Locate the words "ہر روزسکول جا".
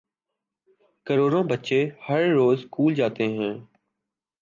2.07-3.07